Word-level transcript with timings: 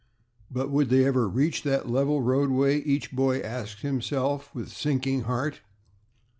But 0.49 0.71
"would 0.71 0.89
they 0.89 1.05
ever 1.05 1.29
reach 1.29 1.61
that 1.61 1.87
level 1.87 2.23
roadway?" 2.23 2.79
each 2.81 3.11
boy 3.11 3.37
asked 3.41 3.81
himself, 3.81 4.49
with 4.55 4.69
sinking 4.69 5.25
heart. 5.25 5.61